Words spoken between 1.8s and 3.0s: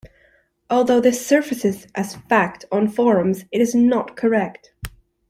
as "fact" on